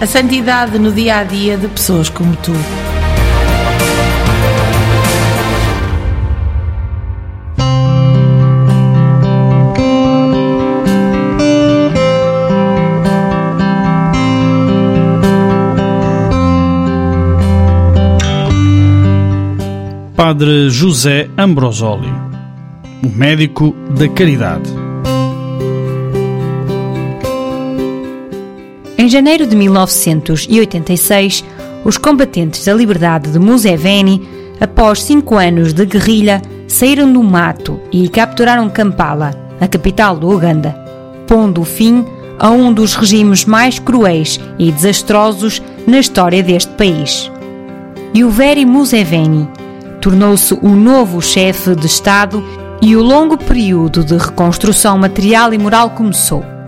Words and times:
A 0.00 0.06
santidade 0.06 0.78
no 0.78 0.90
dia 0.90 1.18
a 1.18 1.24
dia 1.24 1.58
de 1.58 1.68
pessoas 1.68 2.08
como 2.08 2.34
tu. 2.36 2.52
Padre 20.16 20.70
José 20.70 21.28
Ambrosoli, 21.36 22.08
o 23.04 23.08
médico 23.10 23.76
da 23.90 24.08
caridade. 24.08 24.79
Janeiro 29.10 29.46
de 29.46 29.56
1986, 29.56 31.44
os 31.84 31.98
combatentes 31.98 32.64
da 32.64 32.72
liberdade 32.72 33.30
de 33.30 33.38
Museveni, 33.38 34.26
após 34.60 35.02
cinco 35.02 35.36
anos 35.36 35.72
de 35.72 35.84
guerrilha, 35.84 36.40
saíram 36.68 37.12
do 37.12 37.22
mato 37.22 37.80
e 37.90 38.08
capturaram 38.08 38.70
Kampala, 38.70 39.32
a 39.60 39.66
capital 39.66 40.16
do 40.16 40.30
Uganda, 40.30 40.74
pondo 41.26 41.64
fim 41.64 42.04
a 42.38 42.50
um 42.50 42.72
dos 42.72 42.94
regimes 42.94 43.44
mais 43.44 43.78
cruéis 43.78 44.38
e 44.58 44.70
desastrosos 44.70 45.60
na 45.86 45.98
história 45.98 46.42
deste 46.42 46.72
país. 46.74 47.30
Yoweri 48.16 48.64
Museveni 48.64 49.48
tornou-se 50.00 50.54
o 50.54 50.68
novo 50.68 51.20
chefe 51.20 51.74
de 51.74 51.86
Estado 51.86 52.42
e 52.80 52.96
o 52.96 53.02
longo 53.02 53.36
período 53.36 54.04
de 54.04 54.16
reconstrução 54.16 54.96
material 54.96 55.52
e 55.52 55.58
moral 55.58 55.90
começou. 55.90 56.59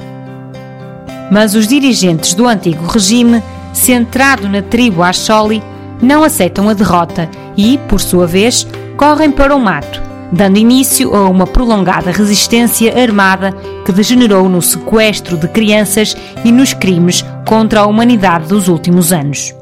Mas 1.31 1.55
os 1.55 1.67
dirigentes 1.67 2.35
do 2.35 2.47
antigo 2.47 2.87
regime, 2.87 3.43
centrado 3.73 4.49
na 4.49 4.63
tribo 4.63 5.03
Acholi, 5.03 5.63
não 6.01 6.25
aceitam 6.25 6.69
a 6.69 6.75
derrota 6.75 7.29
e, 7.57 7.79
por 7.89 8.01
sua 8.01 8.27
vez, 8.27 8.67
correm 8.97 9.31
para 9.31 9.55
o 9.55 9.61
mato, 9.61 10.03
dando 10.33 10.59
início 10.59 11.15
a 11.15 11.29
uma 11.29 11.47
prolongada 11.47 12.11
resistência 12.11 13.01
armada 13.01 13.53
que 13.85 13.93
degenerou 13.93 14.49
no 14.49 14.61
sequestro 14.61 15.37
de 15.37 15.49
crianças 15.49 16.17
e 16.45 16.51
nos 16.51 16.75
crimes 16.75 17.25
contra 17.47 17.81
a 17.81 17.87
humanidade 17.87 18.49
dos 18.49 18.69
últimos 18.69 19.13
anos. 19.13 19.55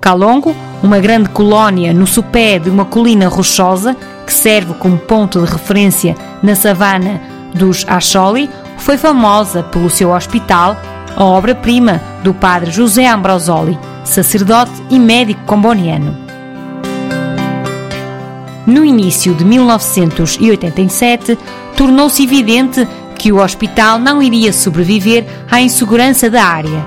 Calongo, 0.00 0.54
uma 0.82 1.00
grande 1.00 1.28
colónia 1.30 1.92
no 1.92 2.06
sopé 2.06 2.58
de 2.58 2.70
uma 2.70 2.84
colina 2.84 3.28
rochosa 3.28 3.96
que 4.24 4.32
serve 4.32 4.74
como 4.74 4.98
ponto 4.98 5.40
de 5.40 5.50
referência 5.50 6.14
na 6.42 6.54
savana 6.54 7.20
dos 7.54 7.84
Acholi, 7.88 8.48
foi 8.78 8.96
famosa 8.96 9.62
pelo 9.62 9.90
seu 9.90 10.10
hospital, 10.10 10.76
a 11.16 11.24
obra-prima 11.24 12.00
do 12.22 12.34
padre 12.34 12.70
José 12.70 13.06
Ambrosoli, 13.06 13.78
sacerdote 14.04 14.72
e 14.90 14.98
médico 14.98 15.40
comboniano. 15.46 16.16
No 18.66 18.84
início 18.84 19.34
de 19.34 19.44
1987, 19.44 21.38
tornou-se 21.76 22.22
evidente 22.22 22.86
que 23.16 23.32
o 23.32 23.42
hospital 23.42 23.98
não 23.98 24.22
iria 24.22 24.52
sobreviver 24.52 25.24
à 25.50 25.60
insegurança 25.60 26.28
da 26.28 26.42
área. 26.42 26.86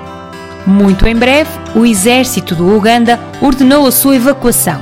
Muito 0.68 1.08
em 1.08 1.16
breve, 1.16 1.50
o 1.76 1.86
exército 1.86 2.54
do 2.54 2.76
Uganda 2.76 3.20
ordenou 3.42 3.88
a 3.88 3.92
sua 3.92 4.18
evacuação. 4.18 4.80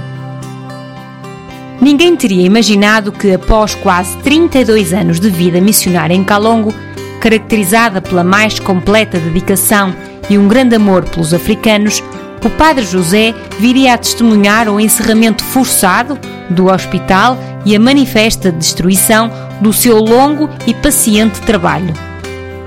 Ninguém 1.80 2.16
teria 2.16 2.46
imaginado 2.46 3.12
que, 3.12 3.32
após 3.32 3.76
quase 3.76 4.18
32 4.18 4.94
anos 4.94 5.20
de 5.20 5.30
vida 5.30 5.62
missionária 5.62 6.16
em 6.16 6.24
Calongo, 6.24 6.74
caracterizada 7.20 8.02
pela 8.02 8.24
mais 8.24 8.60
completa 8.60 9.20
dedicação 9.20 9.94
e 10.30 10.38
um 10.38 10.48
grande 10.48 10.76
amor 10.76 11.06
pelos 11.06 11.34
africanos, 11.34 12.04
o 12.44 12.50
Padre 12.52 12.86
José 12.86 13.34
viria 13.60 13.94
a 13.94 13.98
testemunhar 13.98 14.70
o 14.70 14.80
encerramento 14.80 15.44
forçado 15.44 16.18
do 16.50 16.68
hospital 16.68 17.38
e 17.66 17.76
a 17.76 17.80
manifesta 17.80 18.52
destruição 18.52 19.30
do 19.60 19.74
seu 19.74 19.98
longo 19.98 20.50
e 20.66 20.74
paciente 20.74 21.42
trabalho. 21.42 21.94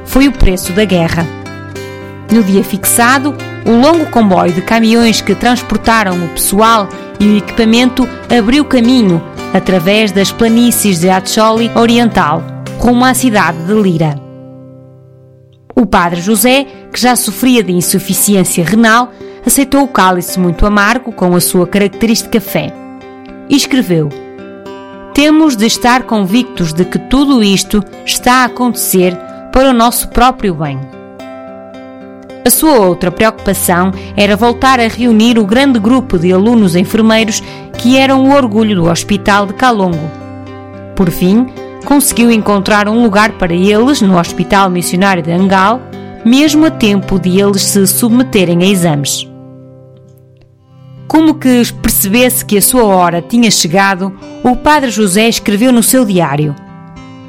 Foi 0.05 0.28
o 0.28 0.33
preço 0.33 0.72
da 0.72 0.84
guerra. 0.84 1.27
No 2.31 2.43
dia 2.43 2.62
fixado, 2.62 3.34
o 3.65 3.71
longo 3.71 4.06
comboio 4.06 4.53
de 4.53 4.61
caminhões 4.61 5.21
que 5.21 5.34
transportaram 5.34 6.12
o 6.25 6.28
pessoal 6.28 6.88
e 7.19 7.27
o 7.27 7.37
equipamento 7.38 8.09
abriu 8.28 8.65
caminho 8.65 9.22
através 9.55 10.12
das 10.12 10.31
planícies 10.31 11.00
de 11.00 11.09
Acholi 11.09 11.71
Oriental, 11.75 12.43
rumo 12.78 13.05
à 13.05 13.15
cidade 13.15 13.59
de 13.65 13.72
Lira. 13.72 14.29
O 15.80 15.86
padre 15.86 16.20
José, 16.20 16.66
que 16.92 17.00
já 17.00 17.16
sofria 17.16 17.62
de 17.62 17.72
insuficiência 17.72 18.62
renal, 18.62 19.10
aceitou 19.46 19.82
o 19.82 19.88
cálice 19.88 20.38
muito 20.38 20.66
amargo 20.66 21.10
com 21.10 21.34
a 21.34 21.41
sua 21.41 21.66
característica 21.66 22.38
fé 22.38 22.70
e 23.48 23.56
escreveu: 23.56 24.10
Temos 25.14 25.56
de 25.56 25.64
estar 25.64 26.02
convictos 26.02 26.75
de 26.75 26.84
que 26.84 26.99
tudo 26.99 27.43
isto 27.43 27.82
está 28.05 28.43
a 28.43 28.44
acontecer 28.44 29.16
para 29.55 29.70
o 29.70 29.72
nosso 29.72 30.08
próprio 30.08 30.55
bem. 30.55 30.78
A 32.46 32.50
sua 32.50 32.78
outra 32.78 33.10
preocupação 33.10 33.90
era 34.19 34.37
voltar 34.37 34.81
a 34.81 34.87
reunir 34.87 35.38
o 35.38 35.46
grande 35.46 35.78
grupo 35.78 36.19
de 36.19 36.31
alunos 36.31 36.76
enfermeiros 36.76 37.43
que 37.78 37.96
eram 37.96 38.28
o 38.28 38.34
orgulho 38.34 38.76
do 38.76 38.90
Hospital 38.90 39.46
de 39.46 39.55
Calongo. 39.55 40.10
Por 40.94 41.10
fim, 41.10 41.46
conseguiu 41.85 42.31
encontrar 42.31 42.88
um 42.88 43.03
lugar 43.03 43.32
para 43.32 43.55
eles 43.55 44.00
no 44.00 44.19
Hospital 44.19 44.71
Missionário 44.71 45.23
de 45.23 45.32
Angal, 45.32 45.81
mesmo 46.25 46.67
a 46.67 46.71
tempo 46.71 47.19
de 47.19 47.41
eles 47.41 47.62
se 47.62 47.87
submeterem 47.87 48.62
a 48.62 48.67
exames. 48.67 49.29
Como 51.09 51.35
que 51.35 51.73
percebesse 51.82 52.44
que 52.44 52.59
a 52.59 52.62
sua 52.62 52.85
hora 52.85 53.21
tinha 53.21 53.50
chegado, 53.50 54.12
o 54.44 54.55
Padre 54.55 54.91
José 54.91 55.29
escreveu 55.29 55.73
no 55.73 55.82
seu 55.82 56.05
diário: 56.05 56.55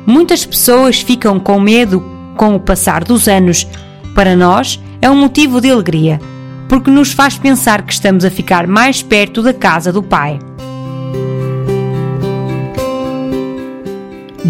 Muitas 0.06 0.46
pessoas 0.46 1.02
ficam 1.02 1.40
com 1.40 1.60
medo 1.60 2.04
com 2.38 2.56
o 2.56 2.60
passar 2.60 3.04
dos 3.04 3.28
anos. 3.28 3.68
Para 4.14 4.36
nós, 4.36 4.80
é 5.02 5.10
um 5.10 5.16
motivo 5.16 5.62
de 5.62 5.72
alegria, 5.72 6.20
porque 6.68 6.92
nos 6.92 7.12
faz 7.12 7.38
pensar 7.38 7.82
que 7.84 7.94
estamos 7.94 8.26
a 8.26 8.30
ficar 8.30 8.68
mais 8.68 9.02
perto 9.02 9.42
da 9.42 9.54
casa 9.54 9.92
do 9.92 10.04
Pai. 10.04 10.38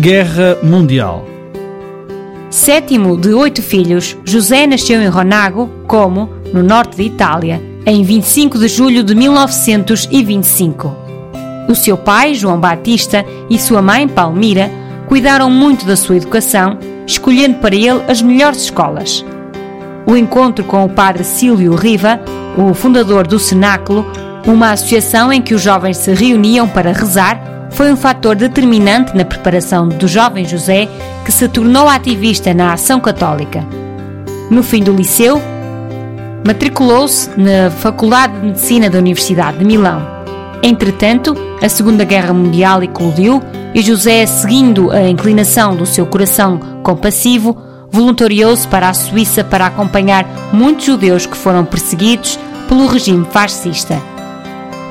Guerra 0.02 0.58
Mundial. 0.64 1.28
Sétimo 2.50 3.16
de 3.16 3.36
oito 3.36 3.62
filhos, 3.62 4.18
José 4.26 4.66
nasceu 4.66 5.00
em 5.00 5.08
Ronago, 5.08 5.70
como, 5.86 6.28
no 6.52 6.64
norte 6.64 6.98
de 6.98 7.04
Itália, 7.04 7.62
em 7.86 8.02
25 8.02 8.58
de 8.58 8.68
julho 8.68 9.04
de 9.04 9.14
1925. 9.14 10.92
O 11.70 11.76
seu 11.76 11.96
pai, 11.96 12.34
João 12.34 12.60
Batista, 12.60 13.24
e 13.48 13.60
sua 13.60 13.80
mãe, 13.80 14.08
Palmira, 14.08 14.72
cuidaram 15.08 15.52
muito 15.52 15.86
da 15.86 15.96
sua 15.96 16.18
educação, 16.18 16.80
escolhendo 17.06 17.60
para 17.60 17.76
ele 17.76 18.02
as 18.08 18.24
melhores 18.24 18.64
escolas. 18.64 19.24
O 20.08 20.18
encontro 20.18 20.64
com 20.64 20.84
o 20.84 20.90
padre 20.90 21.24
Sílvio 21.24 21.76
Riva, 21.76 22.20
o 22.58 22.74
fundador 22.74 23.28
do 23.28 23.38
Cenáculo, 23.38 24.04
uma 24.48 24.72
associação 24.72 25.32
em 25.32 25.44
que 25.44 25.54
os 25.54 25.62
jovens 25.62 25.98
se 25.98 26.12
reuniam 26.12 26.68
para 26.68 26.92
rezar, 26.92 27.52
foi 27.72 27.92
um 27.92 27.98
fator 27.98 28.36
determinante 28.36 29.16
na 29.16 29.26
preparação 29.26 29.88
do 29.88 30.08
jovem 30.08 30.46
José, 30.46 30.88
que 31.26 31.32
se 31.32 31.48
tornou 31.48 31.88
ativista 31.88 32.54
na 32.54 32.74
ação 32.74 33.00
católica. 33.00 33.66
No 34.50 34.62
fim 34.62 34.84
do 34.84 34.94
liceu, 34.94 35.42
matriculou-se 36.46 37.30
na 37.38 37.72
Faculdade 37.72 38.34
de 38.34 38.46
Medicina 38.48 38.90
da 38.90 39.00
Universidade 39.00 39.60
de 39.60 39.66
Milão. 39.66 40.06
Entretanto, 40.64 41.36
a 41.62 41.70
Segunda 41.70 42.04
Guerra 42.04 42.34
Mundial 42.34 42.84
eclodiu 42.84 43.42
e 43.74 43.82
José, 43.82 44.26
seguindo 44.26 44.92
a 44.92 45.08
inclinação 45.08 45.76
do 45.76 45.86
seu 45.86 46.06
coração 46.06 46.60
compassivo, 46.84 47.58
voluntariou-se 47.90 48.68
para 48.68 48.90
a 48.90 48.94
Suíça 48.94 49.44
para 49.44 49.66
acompanhar 49.66 50.26
muitos 50.54 50.86
judeus 50.86 51.26
que 51.26 51.38
foram 51.38 51.66
perseguidos 51.66 52.38
pelo 52.68 52.88
regime 52.88 53.26
fascista. 53.30 53.98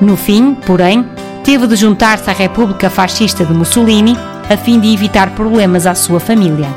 No 0.00 0.17
fim, 0.17 0.55
porém, 0.55 1.05
teve 1.50 1.67
de 1.67 1.75
juntar-se 1.75 2.31
à 2.31 2.32
República 2.32 2.88
Fascista 2.88 3.44
de 3.44 3.52
Mussolini 3.52 4.17
a 4.49 4.56
fim 4.56 4.79
de 4.79 4.94
evitar 4.94 5.31
problemas 5.31 5.85
à 5.85 5.97
sua 5.97 6.20
família. 6.20 6.69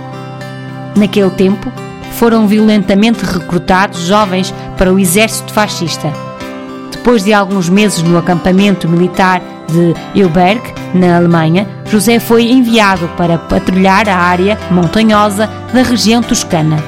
Naquele 0.95 1.29
tempo, 1.29 1.71
foram 2.13 2.47
violentamente 2.47 3.23
recrutados 3.23 3.99
jovens 4.07 4.51
para 4.75 4.91
o 4.91 4.97
exército 4.97 5.53
fascista. 5.53 6.11
Depois 6.91 7.23
de 7.23 7.31
alguns 7.31 7.69
meses 7.69 8.01
no 8.01 8.17
acampamento 8.17 8.89
militar 8.89 9.43
de 9.67 9.93
Euberg, 10.19 10.63
na 10.91 11.17
Alemanha, 11.17 11.67
José 11.85 12.19
foi 12.19 12.49
enviado 12.49 13.07
para 13.09 13.37
patrulhar 13.37 14.09
a 14.09 14.17
área 14.17 14.57
montanhosa 14.71 15.47
da 15.71 15.83
região 15.83 16.23
toscana. 16.23 16.83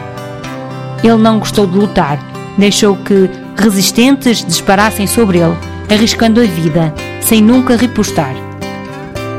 Ele 1.04 1.18
não 1.18 1.38
gostou 1.38 1.68
de 1.68 1.78
lutar, 1.78 2.18
deixou 2.58 2.96
que 2.96 3.30
resistentes 3.56 4.44
disparassem 4.44 5.06
sobre 5.06 5.38
ele, 5.38 5.56
arriscando 5.88 6.42
a 6.42 6.46
vida, 6.46 6.92
sem 7.26 7.42
nunca 7.42 7.76
repostar. 7.76 8.34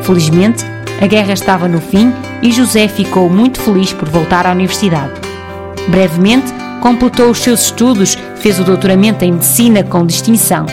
Felizmente, 0.03 0.65
a 1.01 1.07
guerra 1.07 1.33
estava 1.33 1.69
no 1.69 1.81
fim 1.81 2.13
e 2.43 2.51
José 2.51 2.89
ficou 2.89 3.31
muito 3.31 3.61
feliz 3.61 3.93
por 3.93 4.09
voltar 4.09 4.47
à 4.47 4.53
universidade. 4.53 5.13
Brevemente, 5.89 6.53
completou 6.81 7.31
os 7.31 7.39
seus 7.39 7.67
estudos, 7.67 8.19
fez 8.37 8.59
o 8.59 8.65
doutoramento 8.65 9.25
em 9.25 9.33
medicina 9.33 9.83
com 9.83 10.05
distinção. 10.05 10.67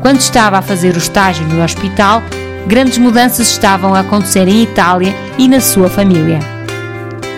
Quando 0.00 0.20
estava 0.20 0.58
a 0.58 0.62
fazer 0.62 0.94
o 0.94 0.98
estágio 0.98 1.46
no 1.46 1.62
hospital, 1.62 2.22
grandes 2.66 2.98
mudanças 2.98 3.50
estavam 3.50 3.94
a 3.94 4.00
acontecer 4.00 4.46
em 4.48 4.62
Itália 4.62 5.14
e 5.38 5.48
na 5.48 5.60
sua 5.60 5.88
família. 5.88 6.38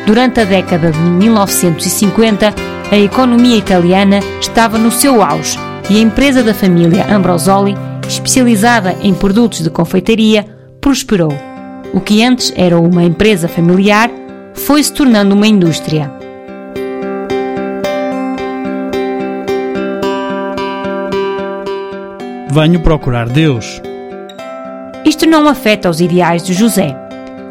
Durante 0.07 0.41
a 0.41 0.45
década 0.45 0.93
de 0.93 0.99
1950, 0.99 2.55
a 2.91 2.97
economia 2.97 3.57
italiana 3.57 4.21
estava 4.41 4.77
no 4.77 4.91
seu 4.91 5.23
auge 5.23 5.59
e 5.89 5.97
a 5.97 6.01
empresa 6.01 6.43
da 6.43 6.53
família 6.53 7.07
Ambrosoli, 7.11 7.77
especializada 8.07 8.97
em 9.03 9.15
produtos 9.15 9.63
de 9.63 9.71
confeitaria, 9.71 10.47
prosperou. 10.81 11.33
O 11.93 12.01
que 12.01 12.23
antes 12.23 12.53
era 12.57 12.79
uma 12.79 13.05
empresa 13.05 13.49
familiar 13.49 14.11
foi 14.55 14.83
se 14.83 14.93
tornando 14.93 15.35
uma 15.35 15.47
indústria. 15.47 16.11
Venho 22.51 22.81
procurar 22.81 23.29
Deus. 23.29 23.83
Isto 25.05 25.27
não 25.27 25.49
afeta 25.49 25.91
os 25.91 26.01
ideais 26.01 26.43
de 26.43 26.55
José. 26.55 26.97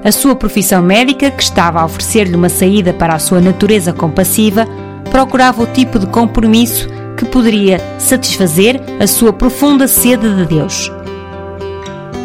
A 0.03 0.11
sua 0.11 0.35
profissão 0.35 0.81
médica, 0.81 1.29
que 1.29 1.43
estava 1.43 1.81
a 1.81 1.85
oferecer-lhe 1.85 2.35
uma 2.35 2.49
saída 2.49 2.93
para 2.93 3.13
a 3.13 3.19
sua 3.19 3.39
natureza 3.39 3.93
compassiva, 3.93 4.65
procurava 5.11 5.61
o 5.61 5.67
tipo 5.67 5.99
de 5.99 6.07
compromisso 6.07 6.87
que 7.23 7.29
poderia 7.29 7.79
satisfazer 7.97 8.81
a 8.99 9.07
sua 9.07 9.31
profunda 9.31 9.87
sede 9.87 10.35
de 10.35 10.45
Deus. 10.45 10.91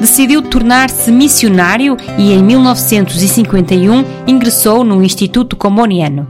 Decidiu 0.00 0.42
tornar-se 0.42 1.10
missionário 1.10 1.96
e 2.16 2.32
em 2.32 2.42
1951 2.42 4.04
ingressou 4.26 4.84
no 4.84 5.02
Instituto 5.02 5.56
Comboniano. 5.56 6.26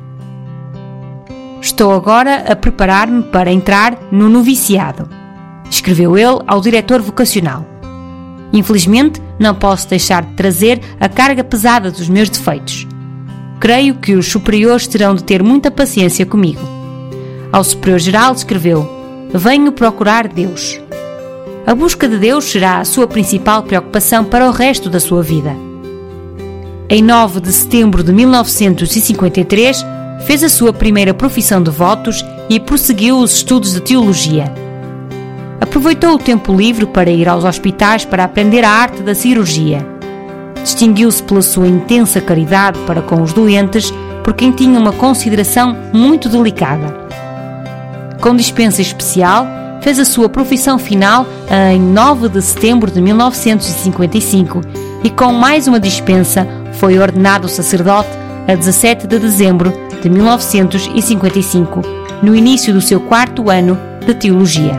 Estou 1.60 1.92
agora 1.92 2.44
a 2.50 2.54
preparar-me 2.54 3.22
para 3.24 3.50
entrar 3.50 3.98
no 4.12 4.28
noviciado, 4.28 5.08
escreveu 5.70 6.16
ele 6.16 6.40
ao 6.46 6.60
diretor 6.60 7.00
vocacional. 7.00 7.66
Infelizmente, 8.52 9.20
não 9.38 9.54
posso 9.54 9.88
deixar 9.88 10.22
de 10.22 10.34
trazer 10.34 10.80
a 11.00 11.08
carga 11.08 11.44
pesada 11.44 11.90
dos 11.90 12.08
meus 12.08 12.30
defeitos. 12.30 12.86
Creio 13.60 13.96
que 13.96 14.14
os 14.14 14.28
superiores 14.28 14.86
terão 14.86 15.14
de 15.14 15.24
ter 15.24 15.42
muita 15.42 15.70
paciência 15.70 16.24
comigo. 16.24 16.77
Ao 17.50 17.64
superior 17.64 17.98
geral 17.98 18.34
escreveu: 18.34 18.88
Venho 19.32 19.72
procurar 19.72 20.28
Deus. 20.28 20.80
A 21.66 21.74
busca 21.74 22.08
de 22.08 22.18
Deus 22.18 22.44
será 22.44 22.78
a 22.78 22.84
sua 22.84 23.06
principal 23.06 23.62
preocupação 23.62 24.24
para 24.24 24.48
o 24.48 24.50
resto 24.50 24.90
da 24.90 25.00
sua 25.00 25.22
vida. 25.22 25.54
Em 26.90 27.02
9 27.02 27.40
de 27.40 27.52
setembro 27.52 28.02
de 28.02 28.12
1953, 28.12 29.84
fez 30.26 30.42
a 30.42 30.48
sua 30.48 30.72
primeira 30.72 31.12
profissão 31.12 31.62
de 31.62 31.70
votos 31.70 32.24
e 32.48 32.58
prosseguiu 32.58 33.18
os 33.18 33.36
estudos 33.36 33.74
de 33.74 33.80
teologia. 33.80 34.52
Aproveitou 35.60 36.14
o 36.14 36.18
tempo 36.18 36.54
livre 36.54 36.86
para 36.86 37.10
ir 37.10 37.28
aos 37.28 37.44
hospitais 37.44 38.04
para 38.04 38.24
aprender 38.24 38.64
a 38.64 38.70
arte 38.70 39.02
da 39.02 39.14
cirurgia. 39.14 39.86
Distinguiu-se 40.62 41.22
pela 41.22 41.42
sua 41.42 41.66
intensa 41.66 42.20
caridade 42.20 42.78
para 42.80 43.02
com 43.02 43.22
os 43.22 43.32
doentes, 43.32 43.92
por 44.24 44.34
quem 44.34 44.52
tinha 44.52 44.78
uma 44.78 44.92
consideração 44.92 45.76
muito 45.92 46.28
delicada. 46.28 47.07
Com 48.20 48.34
dispensa 48.34 48.82
especial, 48.82 49.46
fez 49.80 49.98
a 49.98 50.04
sua 50.04 50.28
profissão 50.28 50.78
final 50.78 51.26
em 51.72 51.80
9 51.80 52.28
de 52.28 52.42
setembro 52.42 52.90
de 52.90 53.00
1955 53.00 54.60
e, 55.04 55.10
com 55.10 55.32
mais 55.32 55.68
uma 55.68 55.78
dispensa, 55.78 56.46
foi 56.74 56.98
ordenado 56.98 57.48
sacerdote 57.48 58.10
a 58.48 58.54
17 58.54 59.06
de 59.06 59.18
dezembro 59.18 59.72
de 60.02 60.10
1955, 60.10 61.82
no 62.22 62.34
início 62.34 62.72
do 62.72 62.80
seu 62.80 63.00
quarto 63.00 63.50
ano 63.50 63.78
de 64.04 64.14
teologia. 64.14 64.72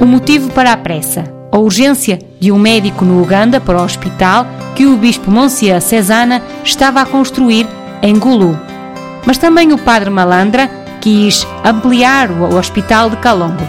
O 0.00 0.04
motivo 0.04 0.50
para 0.50 0.72
a 0.72 0.76
pressa, 0.76 1.24
a 1.52 1.58
urgência 1.58 2.18
de 2.40 2.50
um 2.50 2.58
médico 2.58 3.04
no 3.04 3.22
Uganda 3.22 3.60
para 3.60 3.80
o 3.80 3.84
hospital 3.84 4.46
que 4.74 4.86
o 4.86 4.96
bispo 4.96 5.30
Monsieur 5.30 5.80
Cesana 5.80 6.42
estava 6.64 7.00
a 7.00 7.06
construir 7.06 7.66
em 8.02 8.18
Gulu. 8.18 8.58
Mas 9.24 9.38
também 9.38 9.72
o 9.72 9.78
padre 9.78 10.10
Malandra 10.10 10.68
quis 11.04 11.46
ampliar 11.62 12.30
o 12.30 12.56
hospital 12.56 13.10
de 13.10 13.18
Calongo. 13.18 13.62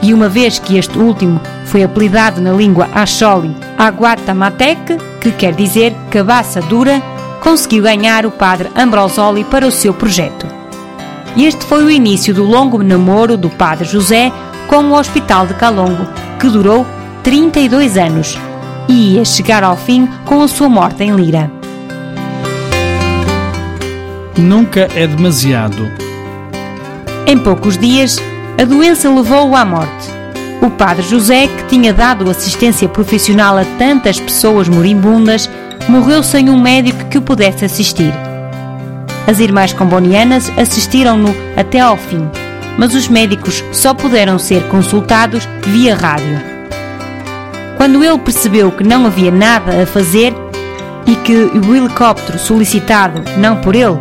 E 0.00 0.14
uma 0.14 0.30
vez 0.30 0.58
que 0.58 0.78
este 0.78 0.98
último 0.98 1.38
foi 1.66 1.82
apelidado 1.82 2.40
na 2.40 2.52
língua 2.52 2.88
Acholi 2.94 3.54
Aguatamatec, 3.76 4.96
que 5.20 5.30
quer 5.32 5.52
dizer 5.52 5.94
cabaça 6.10 6.62
dura, 6.62 7.02
conseguiu 7.42 7.82
ganhar 7.82 8.24
o 8.24 8.30
padre 8.30 8.70
Ambrosoli 8.74 9.44
para 9.44 9.66
o 9.66 9.70
seu 9.70 9.92
projeto. 9.92 10.46
Este 11.36 11.66
foi 11.66 11.84
o 11.84 11.90
início 11.90 12.32
do 12.32 12.44
longo 12.44 12.82
namoro 12.82 13.36
do 13.36 13.50
padre 13.50 13.86
José 13.86 14.32
com 14.68 14.84
o 14.84 14.98
Hospital 14.98 15.46
de 15.46 15.52
Calongo, 15.52 16.06
que 16.40 16.48
durou 16.48 16.86
32 17.22 17.98
anos 17.98 18.38
e 18.88 19.16
ia 19.16 19.24
chegar 19.26 19.62
ao 19.62 19.76
fim 19.76 20.08
com 20.24 20.40
a 20.40 20.48
sua 20.48 20.70
morte 20.70 21.04
em 21.04 21.14
Lira. 21.14 21.50
Nunca 24.38 24.88
é 24.94 25.06
demasiado. 25.06 26.05
Em 27.26 27.38
poucos 27.38 27.76
dias, 27.76 28.18
a 28.60 28.64
doença 28.64 29.10
levou-o 29.10 29.56
à 29.56 29.64
morte. 29.64 30.10
O 30.62 30.70
padre 30.70 31.02
José, 31.02 31.48
que 31.48 31.64
tinha 31.64 31.92
dado 31.92 32.30
assistência 32.30 32.88
profissional 32.88 33.58
a 33.58 33.64
tantas 33.78 34.18
pessoas 34.18 34.68
moribundas, 34.68 35.50
morreu 35.88 36.22
sem 36.22 36.48
um 36.48 36.60
médico 36.60 37.04
que 37.06 37.18
o 37.18 37.22
pudesse 37.22 37.64
assistir. 37.64 38.14
As 39.26 39.40
irmãs 39.40 39.72
combonianas 39.72 40.50
assistiram-no 40.56 41.34
até 41.56 41.80
ao 41.80 41.96
fim 41.96 42.28
mas 42.78 42.94
os 42.94 43.08
médicos 43.08 43.64
só 43.72 43.94
puderam 43.94 44.38
ser 44.38 44.62
consultados 44.68 45.48
via 45.66 45.94
rádio. 45.94 46.40
Quando 47.76 48.02
ele 48.02 48.18
percebeu 48.18 48.70
que 48.70 48.84
não 48.84 49.06
havia 49.06 49.30
nada 49.30 49.82
a 49.82 49.86
fazer 49.86 50.34
e 51.06 51.14
que 51.16 51.32
o 51.32 51.74
helicóptero 51.74 52.38
solicitado, 52.38 53.22
não 53.38 53.56
por 53.56 53.74
ele, 53.74 53.98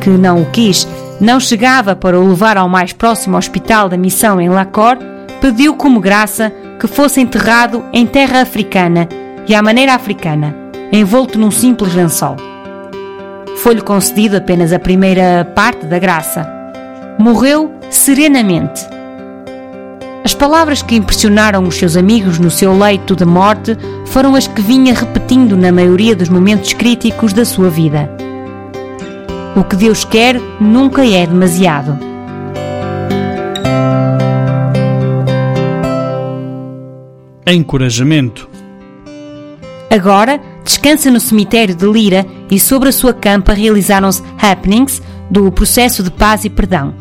que 0.00 0.10
não 0.10 0.42
o 0.42 0.46
quis, 0.46 0.86
não 1.20 1.38
chegava 1.38 1.94
para 1.94 2.18
o 2.18 2.28
levar 2.28 2.56
ao 2.56 2.68
mais 2.68 2.92
próximo 2.92 3.36
hospital 3.36 3.88
da 3.88 3.96
missão 3.96 4.40
em 4.40 4.48
Lacor, 4.48 4.98
pediu 5.40 5.74
como 5.74 6.00
graça 6.00 6.52
que 6.78 6.86
fosse 6.86 7.20
enterrado 7.20 7.84
em 7.92 8.06
terra 8.06 8.40
africana 8.40 9.08
e 9.46 9.54
à 9.54 9.62
maneira 9.62 9.94
africana, 9.94 10.54
envolto 10.92 11.38
num 11.38 11.50
simples 11.50 11.94
lençol. 11.94 12.36
Foi-lhe 13.58 13.80
concedido 13.80 14.36
apenas 14.36 14.72
a 14.72 14.78
primeira 14.78 15.50
parte 15.54 15.86
da 15.86 15.98
graça. 15.98 16.46
Morreu 17.18 17.72
serenamente. 17.90 18.86
As 20.24 20.34
palavras 20.34 20.82
que 20.82 20.96
impressionaram 20.96 21.62
os 21.64 21.76
seus 21.76 21.96
amigos 21.96 22.38
no 22.38 22.50
seu 22.50 22.76
leito 22.76 23.14
de 23.14 23.24
morte 23.24 23.76
foram 24.06 24.34
as 24.34 24.46
que 24.46 24.60
vinha 24.60 24.94
repetindo 24.94 25.56
na 25.56 25.70
maioria 25.70 26.16
dos 26.16 26.28
momentos 26.28 26.72
críticos 26.72 27.32
da 27.32 27.44
sua 27.44 27.68
vida. 27.68 28.08
O 29.56 29.62
que 29.62 29.76
Deus 29.76 30.04
quer 30.04 30.40
nunca 30.60 31.06
é 31.06 31.24
demasiado. 31.26 31.96
Encorajamento. 37.46 38.48
Agora 39.88 40.40
descansa 40.64 41.08
no 41.08 41.20
cemitério 41.20 41.74
de 41.74 41.86
Lira 41.86 42.26
e 42.50 42.58
sobre 42.58 42.88
a 42.88 42.92
sua 42.92 43.12
campa 43.12 43.52
realizaram-se 43.52 44.22
happenings 44.40 45.00
do 45.30 45.52
processo 45.52 46.02
de 46.02 46.10
paz 46.10 46.44
e 46.44 46.50
perdão. 46.50 46.92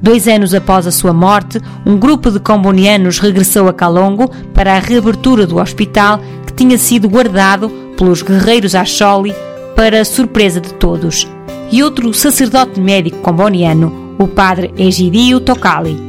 Dois 0.00 0.26
anos 0.26 0.54
após 0.54 0.86
a 0.86 0.90
sua 0.90 1.12
morte, 1.12 1.60
um 1.84 1.98
grupo 1.98 2.30
de 2.30 2.40
combonianos 2.40 3.18
regressou 3.18 3.68
a 3.68 3.74
Calongo 3.74 4.30
para 4.54 4.76
a 4.76 4.78
reabertura 4.78 5.46
do 5.46 5.58
hospital 5.58 6.20
que 6.46 6.54
tinha 6.54 6.78
sido 6.78 7.08
guardado 7.08 7.68
pelos 7.98 8.22
guerreiros 8.22 8.74
Acholi 8.74 9.34
para 9.74 10.04
surpresa 10.06 10.58
de 10.58 10.72
todos. 10.74 11.28
E 11.70 11.82
outro 11.82 12.14
sacerdote 12.14 12.80
médico 12.80 13.18
comboniano, 13.18 14.14
o 14.18 14.28
padre 14.28 14.72
Egidio 14.78 15.40
Tocali. 15.40 16.00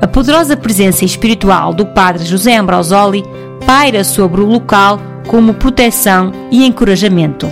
A 0.00 0.06
poderosa 0.06 0.56
presença 0.56 1.04
espiritual 1.04 1.74
do 1.74 1.84
padre 1.84 2.24
José 2.24 2.56
Ambrosoli 2.56 3.22
paira 3.66 4.02
sobre 4.04 4.40
o 4.40 4.46
local 4.46 4.98
como 5.26 5.52
proteção 5.54 6.32
e 6.50 6.64
encorajamento. 6.64 7.46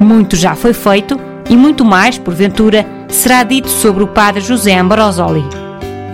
Muito 0.00 0.34
já 0.34 0.56
foi 0.56 0.72
feito 0.72 1.18
e 1.48 1.56
muito 1.56 1.84
mais, 1.84 2.18
porventura, 2.18 2.84
será 3.08 3.44
dito 3.44 3.68
sobre 3.68 4.02
o 4.02 4.08
padre 4.08 4.40
José 4.40 4.76
Ambrosoli. 4.76 5.44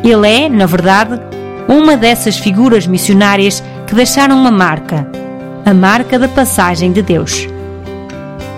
Ele 0.05 0.29
é, 0.29 0.49
na 0.51 0.67
verdade, 0.67 1.19
uma 1.67 1.97
dessas 1.97 2.37
figuras 2.37 2.87
missionárias 2.87 3.65
que 3.87 3.95
deixaram 3.95 4.39
uma 4.39 4.51
marca, 4.51 5.09
a 5.65 5.73
marca 5.73 6.19
da 6.19 6.29
passagem 6.29 6.93
de 6.93 7.01
Deus. 7.01 7.49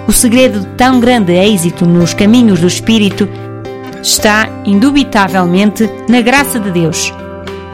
O 0.09 0.13
segredo 0.13 0.61
de 0.61 0.67
tão 0.69 1.01
grande 1.01 1.33
êxito 1.33 1.85
nos 1.85 2.15
caminhos 2.15 2.61
do 2.61 2.67
Espírito 2.67 3.29
está, 4.03 4.49
indubitavelmente, 4.65 5.91
na 6.09 6.21
graça 6.21 6.61
de 6.61 6.71
Deus, 6.71 7.13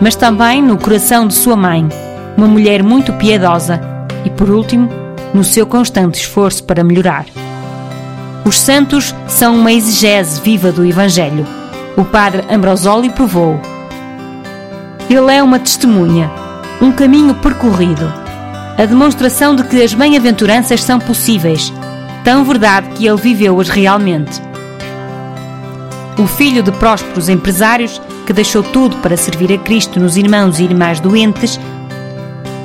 mas 0.00 0.16
também 0.16 0.62
no 0.62 0.78
coração 0.78 1.28
de 1.28 1.34
sua 1.34 1.56
mãe, 1.56 1.86
uma 2.36 2.46
mulher 2.46 2.82
muito 2.82 3.12
piedosa, 3.12 3.80
e, 4.24 4.30
por 4.30 4.48
último, 4.48 4.88
no 5.34 5.44
seu 5.44 5.66
constante 5.66 6.20
esforço 6.20 6.64
para 6.64 6.82
melhorar. 6.82 7.26
Os 8.44 8.58
santos 8.58 9.14
são 9.28 9.54
uma 9.54 9.72
exegese 9.72 10.40
viva 10.40 10.72
do 10.72 10.84
Evangelho. 10.84 11.46
O 11.96 12.04
padre 12.04 12.42
Ambrosoli 12.50 13.10
provou. 13.10 13.60
Ele 15.08 15.32
é 15.32 15.42
uma 15.42 15.58
testemunha, 15.58 16.30
um 16.80 16.90
caminho 16.90 17.34
percorrido, 17.34 18.12
a 18.78 18.84
demonstração 18.86 19.54
de 19.54 19.64
que 19.64 19.82
as 19.82 19.92
bem-aventuranças 19.92 20.82
são 20.82 20.98
possíveis, 20.98 21.72
tão 22.24 22.44
verdade 22.44 22.88
que 22.90 23.06
ele 23.06 23.16
viveu-as 23.16 23.68
realmente. 23.68 24.40
O 26.18 26.26
filho 26.26 26.62
de 26.62 26.72
prósperos 26.72 27.28
empresários 27.28 28.00
que 28.26 28.32
deixou 28.32 28.62
tudo 28.62 28.96
para 28.98 29.16
servir 29.16 29.52
a 29.52 29.58
Cristo 29.58 29.98
nos 29.98 30.16
irmãos 30.16 30.60
e 30.60 30.64
irmãs 30.64 31.00
doentes, 31.00 31.58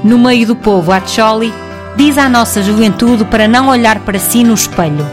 no 0.03 0.17
meio 0.17 0.47
do 0.47 0.55
povo 0.55 0.91
Acholi, 0.91 1.53
diz 1.95 2.17
à 2.17 2.29
nossa 2.29 2.61
juventude 2.61 3.25
para 3.25 3.47
não 3.47 3.69
olhar 3.69 3.99
para 3.99 4.19
si 4.19 4.43
no 4.43 4.53
espelho 4.53 5.05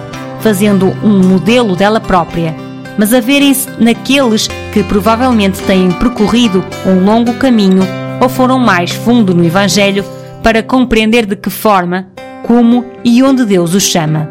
fazendo 0.44 0.94
um 1.02 1.26
modelo 1.26 1.74
dela 1.74 1.98
própria, 1.98 2.54
mas 2.98 3.14
a 3.14 3.18
verem-se 3.18 3.66
naqueles 3.78 4.46
que 4.74 4.82
provavelmente 4.82 5.62
têm 5.62 5.90
percorrido 5.90 6.62
um 6.84 7.02
longo 7.02 7.32
caminho 7.38 7.82
ou 8.20 8.28
foram 8.28 8.58
mais 8.58 8.90
fundo 8.90 9.34
no 9.34 9.42
Evangelho 9.42 10.04
para 10.42 10.62
compreender 10.62 11.24
de 11.24 11.34
que 11.34 11.48
forma, 11.48 12.08
como 12.44 12.84
e 13.04 13.22
onde 13.22 13.44
Deus 13.44 13.74
os 13.74 13.82
chama. 13.82 14.30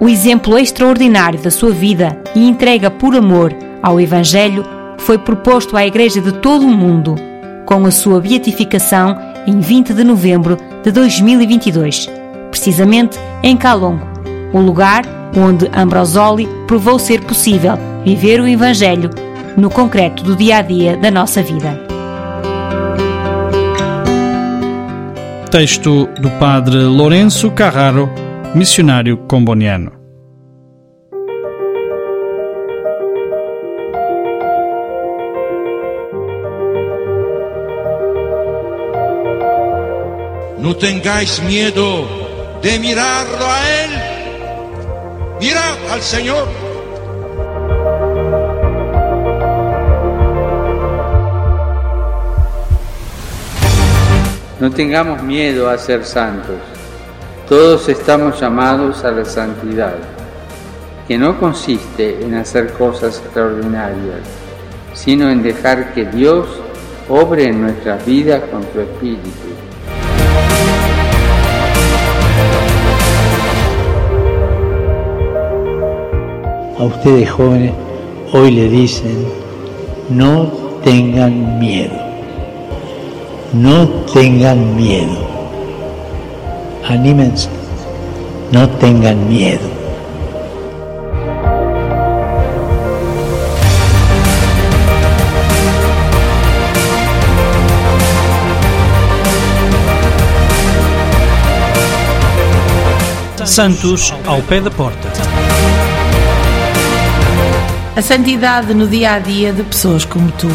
O 0.00 0.08
exemplo 0.08 0.58
extraordinário 0.58 1.38
da 1.40 1.50
sua 1.50 1.72
vida 1.72 2.18
e 2.34 2.48
entrega 2.48 2.90
por 2.90 3.14
amor 3.14 3.54
ao 3.82 4.00
Evangelho 4.00 4.64
foi 4.98 5.18
proposto 5.18 5.76
à 5.76 5.86
Igreja 5.86 6.20
de 6.20 6.32
todo 6.32 6.64
o 6.64 6.70
mundo, 6.70 7.16
com 7.66 7.84
a 7.84 7.90
sua 7.90 8.20
beatificação 8.20 9.18
em 9.46 9.60
20 9.60 9.92
de 9.92 10.04
novembro 10.04 10.56
de 10.82 10.90
2022 10.90 12.18
precisamente 12.50 13.18
em 13.42 13.56
Calongo, 13.56 14.06
o 14.52 14.58
lugar 14.58 15.04
onde 15.36 15.70
Ambrosoli 15.74 16.48
provou 16.66 16.98
ser 16.98 17.22
possível 17.22 17.74
viver 18.04 18.40
o 18.40 18.48
Evangelho 18.48 19.10
no 19.56 19.70
concreto 19.70 20.22
do 20.22 20.36
dia 20.36 20.58
a 20.58 20.62
dia 20.62 20.96
da 20.96 21.10
nossa 21.10 21.42
vida. 21.42 21.87
Texto 25.50 26.06
do 26.20 26.30
Padre 26.32 26.76
Lourenço 26.76 27.50
Carraro, 27.50 28.10
missionário 28.54 29.16
comboniano. 29.16 29.92
Não 40.58 40.74
tengáis 40.74 41.38
medo 41.38 42.06
de 42.60 42.78
mirarlo 42.78 43.46
a 43.46 43.68
Él. 43.68 43.90
Mirad 45.40 45.92
al 45.92 46.02
Señor. 46.02 46.67
No 54.60 54.70
tengamos 54.70 55.22
miedo 55.22 55.68
a 55.70 55.78
ser 55.78 56.04
santos. 56.04 56.56
Todos 57.48 57.88
estamos 57.88 58.40
llamados 58.40 59.04
a 59.04 59.10
la 59.10 59.24
santidad, 59.24 59.94
que 61.06 61.16
no 61.16 61.38
consiste 61.38 62.22
en 62.22 62.34
hacer 62.34 62.72
cosas 62.72 63.18
extraordinarias, 63.18 64.20
sino 64.92 65.30
en 65.30 65.42
dejar 65.42 65.94
que 65.94 66.04
Dios 66.04 66.46
obre 67.08 67.46
en 67.46 67.62
nuestras 67.62 68.04
vidas 68.04 68.42
con 68.50 68.62
su 68.72 68.80
Espíritu 68.80 69.48
a 76.78 76.84
ustedes 76.84 77.28
jóvenes 77.28 77.72
hoy 78.32 78.52
le 78.52 78.68
dicen, 78.68 79.26
no 80.10 80.46
tengan 80.84 81.58
miedo, 81.58 81.96
no 83.52 83.86
tengan 84.12 84.76
miedo, 84.76 85.16
anímense, 86.86 87.48
no 88.52 88.68
tengan 88.68 89.28
miedo. 89.28 89.78
Santos 103.44 104.14
ao 104.26 104.40
pé 104.42 104.60
da 104.60 104.70
porta. 104.70 105.08
A 107.96 108.02
santidade 108.02 108.72
no 108.74 108.86
dia 108.86 109.14
a 109.14 109.18
dia 109.18 109.52
de 109.52 109.64
pessoas 109.64 110.04
como 110.04 110.30
tu. 110.32 110.48